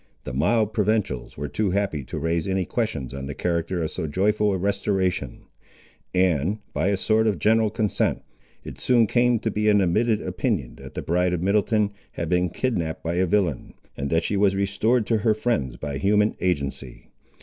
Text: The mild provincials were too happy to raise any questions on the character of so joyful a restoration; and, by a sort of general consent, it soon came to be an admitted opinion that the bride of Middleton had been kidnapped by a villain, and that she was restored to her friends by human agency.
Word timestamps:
The 0.23 0.33
mild 0.33 0.73
provincials 0.73 1.37
were 1.37 1.47
too 1.47 1.69
happy 1.69 2.03
to 2.05 2.17
raise 2.17 2.47
any 2.47 2.65
questions 2.65 3.13
on 3.13 3.27
the 3.27 3.35
character 3.35 3.83
of 3.83 3.91
so 3.91 4.07
joyful 4.07 4.51
a 4.51 4.57
restoration; 4.57 5.43
and, 6.11 6.57
by 6.73 6.87
a 6.87 6.97
sort 6.97 7.27
of 7.27 7.37
general 7.37 7.69
consent, 7.69 8.23
it 8.63 8.79
soon 8.79 9.05
came 9.05 9.37
to 9.41 9.51
be 9.51 9.69
an 9.69 9.79
admitted 9.79 10.19
opinion 10.19 10.77
that 10.77 10.95
the 10.95 11.03
bride 11.03 11.33
of 11.33 11.43
Middleton 11.43 11.91
had 12.13 12.29
been 12.29 12.49
kidnapped 12.49 13.03
by 13.03 13.13
a 13.13 13.27
villain, 13.27 13.75
and 13.95 14.09
that 14.09 14.23
she 14.23 14.35
was 14.37 14.55
restored 14.55 15.05
to 15.05 15.17
her 15.19 15.35
friends 15.35 15.77
by 15.77 15.99
human 15.99 16.35
agency. 16.41 17.11